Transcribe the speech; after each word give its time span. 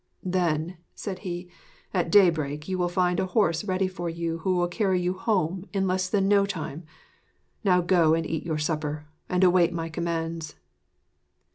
'Then,' 0.23 0.77
said 0.95 1.19
he, 1.19 1.47
'at 1.93 2.11
daybreak 2.11 2.67
you 2.67 2.75
will 2.75 2.89
find 2.89 3.19
a 3.19 3.27
horse 3.37 3.63
ready 3.63 3.87
for 3.87 4.09
you 4.09 4.39
who 4.39 4.55
will 4.55 4.67
carry 4.67 4.99
you 4.99 5.13
home 5.13 5.69
in 5.73 5.85
less 5.87 6.09
than 6.09 6.27
no 6.27 6.43
time. 6.43 6.83
Now 7.63 7.81
go 7.81 8.15
and 8.15 8.25
eat 8.25 8.43
your 8.43 8.57
supper, 8.57 9.05
and 9.29 9.43
await 9.43 9.71
my 9.71 9.89
commands.' 9.89 10.55